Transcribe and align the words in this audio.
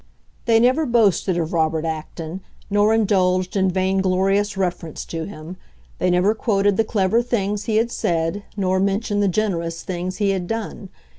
They 0.45 0.59
never 0.59 0.87
boasted 0.87 1.37
of 1.37 1.53
Robert 1.53 1.85
Acton, 1.85 2.41
nor 2.71 2.91
indulged 2.91 3.55
in 3.55 3.69
vainglorious 3.69 4.57
reference 4.57 5.05
to 5.05 5.25
him; 5.25 5.57
they 5.99 6.09
never 6.09 6.33
quoted 6.33 6.75
the 6.75 6.83
clever 6.83 7.21
things 7.21 7.65
he 7.65 7.75
had 7.75 7.91
said, 7.91 8.41
nor 8.57 8.79
mentioned 8.79 9.21
the 9.21 9.27
generous 9.27 9.83
things 9.83 10.17
he 10.17 10.31
had 10.31 10.47
done. 10.47 10.89